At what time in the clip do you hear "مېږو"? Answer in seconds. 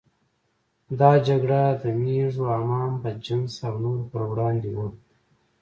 2.01-2.43